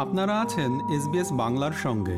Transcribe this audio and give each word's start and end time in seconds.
আপনারা 0.00 0.40
আছেন 0.40 0.90
এসবিএস 0.90 1.32
বাংলার 1.32 1.72
সঙ্গে। 1.72 2.16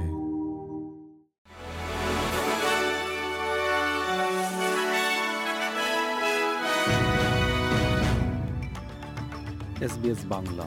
এসবিএস 9.85 10.19
বাংলা। 10.25 10.65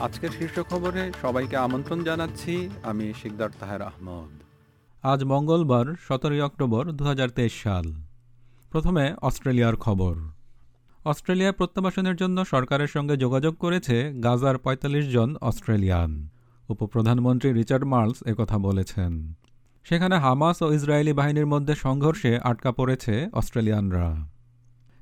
আজকের 0.00 0.30
শীর্ষ 0.30 0.60
খবরে 0.60 1.12
সবাইকে 1.22 1.56
আমন্ত্রণ 1.56 2.04
জানাচ্ছি 2.04 2.70
আমি 2.82 3.12
শিকদার 3.22 3.50
তাহের 3.60 3.82
আহমদ। 3.82 4.42
আজ 5.02 5.24
মঙ্গলবার 5.24 5.94
সতেরোই 6.08 6.40
অক্টোবর 6.40 6.92
দু 6.92 7.04
হাজার 7.04 7.28
তেইশ 7.30 7.62
সাল। 7.62 7.84
প্রথমে 8.70 9.14
অস্ট্রেলিয়ার 9.22 9.76
খবর। 9.76 10.16
অস্ট্রেলিয়া 11.04 11.52
প্রত্যাবাসনের 11.52 12.16
জন্য 12.16 12.44
সরকারের 12.44 12.88
সঙ্গে 12.88 13.16
যোগাযোগ 13.16 13.56
করেছে 13.56 14.12
গাজার 14.24 14.58
৪৫ 14.58 15.04
জন 15.04 15.36
অস্ট্রেলিয়ান। 15.40 16.28
উপপ্রধানমন্ত্রী 16.68 17.52
রিচার্ড 17.52 17.84
মার্লস 17.84 18.18
একথা 18.26 18.58
বলেছেন। 18.58 19.34
সেখানে 19.84 20.18
হামাস 20.18 20.62
ও 20.62 20.72
ইসরায়েলি 20.72 21.12
বাহিনীর 21.12 21.46
মধ্যে 21.46 21.74
সংঘর্ষে 21.74 22.38
আটকা 22.38 22.72
পড়েছে 22.72 23.28
অস্ট্রেলিয়ানরা। 23.32 24.28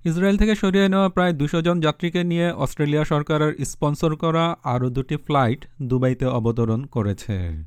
ইসরায়েল 0.05 0.37
থেকে 0.37 0.55
সরিয়ে 0.55 0.89
নেওয়া 0.89 1.09
প্রায় 1.09 1.33
দুশো 1.33 1.63
জন 1.63 1.81
যাত্রীকে 1.81 2.25
নিয়ে 2.25 2.51
অস্ট্রেলিয়া 2.51 3.05
সরকারের 3.05 3.65
স্পন্সর 3.65 4.17
করা 4.17 4.57
আরও 4.65 4.91
দুটি 4.91 5.17
ফ্লাইট 5.17 5.67
দুবাইতে 5.83 6.27
অবতরণ 6.27 6.85
করেছে। 6.85 7.65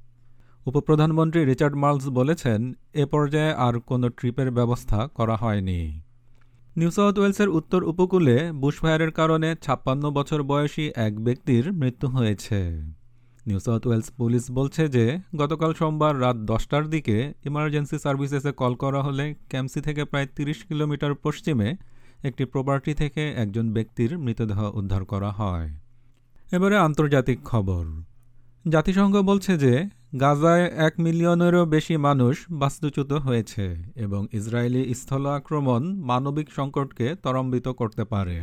উপপ্রধানমন্ত্রী 0.66 1.46
রিচার্ড 1.46 1.76
মার্লস 1.76 2.08
বলেছেন, 2.10 2.74
এ 2.94 3.06
পর্যায়ে 3.06 3.54
আর 3.54 3.80
কোনো 3.80 4.10
ট্রিপের 4.10 4.52
ব্যবস্থা 4.52 5.08
করা 5.08 5.36
হয়নি। 5.36 6.02
নিউ 6.78 6.92
সাউথ 6.92 7.20
ওয়েলসের 7.20 7.50
উত্তর 7.50 7.84
উপকূলে 7.84 8.52
বুশফায়ারের 8.52 9.12
কারণে 9.12 9.56
ছাপ্পান্ন 9.62 10.12
বছর 10.12 10.44
বয়সী 10.44 10.92
এক 10.96 11.20
ব্যক্তির 11.24 11.74
মৃত্যু 11.74 12.08
হয়েছে। 12.08 12.82
নিউ 13.50 13.60
সাউথ 13.60 13.88
ওয়েলস 13.88 14.10
পুলিশ 14.12 14.52
বলছে 14.52 14.88
যে, 14.88 15.06
গতকাল 15.36 15.74
সোমবার 15.74 16.22
রাত 16.22 16.36
দশটার 16.36 16.86
দিকে 16.90 17.34
ইমার্জেন্সি 17.46 18.00
সার্ভিসেসে 18.00 18.52
কল 18.52 18.74
করা 18.76 19.02
হলে 19.02 19.26
ক্যামসি 19.50 19.82
থেকে 19.82 20.02
প্রায় 20.06 20.28
তিরিশ 20.36 20.60
কিলোমিটার 20.64 21.14
পশ্চিমে 21.16 21.70
একটি 22.24 22.46
প্রপার্টি 22.46 22.94
থেকে 22.94 23.24
একজন 23.32 23.74
ব্যক্তির 23.74 24.12
মৃতদেহ 24.18 24.60
উদ্ধার 24.76 25.04
করা 25.06 25.32
হয়। 25.32 25.70
এবারে 26.52 26.78
আন্তর্জাতিক 26.78 27.40
খবর। 27.44 27.84
জাতিসংঘ 28.70 29.16
বলছে 29.18 29.58
যে, 29.58 29.74
গাজায় 30.20 30.66
এক 30.88 30.94
মিলিয়নেরও 31.00 31.66
বেশি 31.66 31.98
মানুষ 31.98 32.36
বাস্তুচ্যুত 32.52 33.12
হয়েছে 33.12 33.66
এবং 33.96 34.28
ইসরায়েলি 34.34 34.94
স্থল 34.94 35.26
আক্রমণ 35.26 35.82
মানবিক 36.02 36.48
সংকটকে 36.52 37.16
ত্বরান্বিত 37.16 37.68
করতে 37.68 38.04
পারে। 38.04 38.40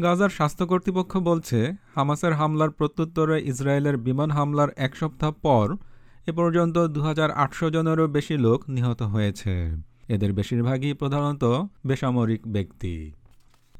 গাজার 0.00 0.28
স্বাস্থ্য 0.28 0.66
কর্তৃপক্ষ 0.66 1.16
বলছে, 1.16 1.76
হামাসের 1.94 2.32
হামলার 2.32 2.70
প্রত্যুত্তরে 2.70 3.42
ইসরায়েলের 3.42 3.96
বিমান 3.96 4.30
হামলার 4.30 4.68
এক 4.76 4.96
সপ্তাহ 4.96 5.32
পর 5.42 5.76
এ 6.26 6.32
পর্যন্ত 6.32 6.78
দু 6.78 7.00
হাজার 7.02 7.30
আটশো 7.30 7.70
জনেরও 7.70 8.08
বেশি 8.08 8.36
লোক 8.36 8.68
নিহত 8.68 9.02
হয়েছে। 9.02 9.76
এদের 10.08 10.32
বেশিরভাগই 10.32 10.94
প্রধানত 10.94 11.44
বেসামরিক 11.86 12.48
ব্যক্তি। 12.48 13.12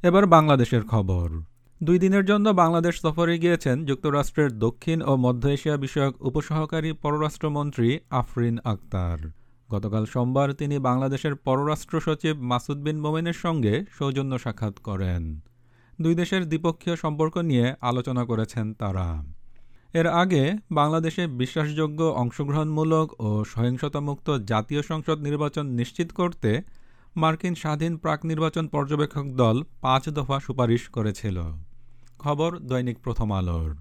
এবার 0.02 0.26
বাংলাদেশের 0.26 0.82
খবর। 0.82 1.40
দুই 1.82 1.98
দিনের 1.98 2.24
জন্য 2.24 2.48
বাংলাদেশ 2.48 3.00
সফরে 3.00 3.38
গিয়েছেন 3.38 3.84
যুক্তরাষ্ট্রের 3.84 4.58
দক্ষিণ 4.58 5.02
ও 5.02 5.16
মধ্য 5.16 5.48
এশিয়া 5.48 5.76
বিষয়ক 5.76 6.24
উপসহকারী 6.24 6.92
পররাষ্ট্রমন্ত্রী 6.92 7.98
আফরিন 8.10 8.58
আক্তার 8.64 9.18
গতকাল 9.72 10.04
সোমবার 10.04 10.54
তিনি 10.54 10.78
বাংলাদেশের 10.78 11.34
পররাষ্ট্র 11.36 12.00
সচিব 12.00 12.42
মাসুদ 12.42 12.78
বিন 12.82 13.00
মোমেনের 13.00 13.32
সঙ্গে 13.32 13.84
সৌজন্য 13.98 14.38
সাক্ষাৎ 14.38 14.78
করেন। 14.78 15.51
দুই 16.00 16.14
দেশের 16.14 16.48
দ্বিপক্ষীয় 16.48 16.96
সম্পর্ক 16.96 17.38
নিয়ে 17.38 17.74
আলোচনা 17.80 18.24
করেছেন 18.24 18.74
তারা। 18.74 19.24
এর 19.92 20.06
আগে 20.06 20.52
বাংলাদেশে 20.70 21.26
বিশ্বাসযোগ্য, 21.26 22.04
অংশগ্রহণমূলক 22.04 23.20
ও 23.20 23.44
সহিংসতামুক্ত 23.44 24.30
জাতীয় 24.30 24.82
সংসদ 24.82 25.18
নির্বাচন 25.18 25.66
নিশ্চিত 25.66 26.12
করতে 26.12 26.62
মার্কিন 27.16 27.54
স্বাধীন 27.54 27.96
প্রাক 27.96 28.24
নির্বাচন 28.24 28.66
পর্যবেক্ষক 28.66 29.24
দল 29.24 29.64
পাঁচ 29.80 30.08
দফা 30.08 30.40
সুপারিশ 30.40 30.88
করেছিল। 30.88 31.42
খবর 32.18 32.58
দৈনিক 32.58 32.98
প্রথম 32.98 33.32
আলোর। 33.32 33.76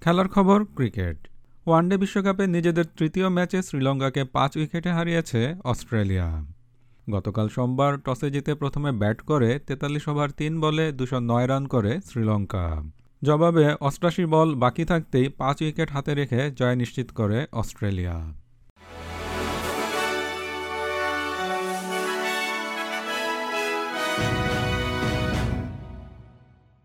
খেলার 0.00 0.28
খবর, 0.28 0.64
ক্রিকেট। 0.64 1.28
ওয়ানডে 1.66 1.96
বিশ্বকাপে 1.96 2.46
নিজেদের 2.46 2.84
তৃতীয় 2.96 3.28
ম্যাচে 3.28 3.62
শ্রীলঙ্কাকে 3.62 4.24
পাঁচ 4.24 4.56
উইকেটে 4.56 4.90
হারিয়েছে 4.90 5.54
অস্ট্রেলিয়া। 5.64 6.57
গতকাল 7.10 7.48
সোমবার 7.48 7.92
টসে 7.98 8.30
জিতে 8.30 8.54
প্রথমে 8.54 8.92
ব্যাট 8.92 9.20
করে 9.20 9.58
তেতাল্লিশ 9.58 10.08
ওভার 10.08 10.28
তিন 10.30 10.60
বলে 10.60 10.92
দুশো 10.92 11.18
নয় 11.20 11.46
রান 11.46 11.66
করে 11.66 12.00
শ্রীলঙ্কা। 12.04 12.82
জবাবে 13.22 13.66
অষ্টাশি 13.80 14.24
বল 14.24 14.54
বাকি 14.54 14.84
থাকতেই 14.84 15.28
পাঁচ 15.28 15.62
উইকেট 15.62 15.90
হাতে 15.90 16.14
রেখে 16.14 16.40
জয় 16.50 16.76
নিশ্চিত 16.76 17.08
করে 17.10 17.46
অস্ট্রেলিয়া। 17.52 18.16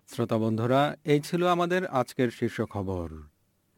শ্রোতা 0.08 0.38
বন্ধুরা, 0.38 0.96
এই 1.04 1.20
ছিল 1.20 1.42
আমাদের 1.48 1.82
আজকের 1.88 2.30
শীর্ষ 2.32 2.62
খবর। 2.62 3.33